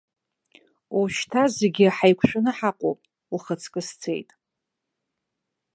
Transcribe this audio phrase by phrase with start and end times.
[0.97, 2.99] Ожәшьҭа зегьы ҳаиқәшәаны ҳаҟоуп,
[3.33, 4.29] ухаҵкы сцеит.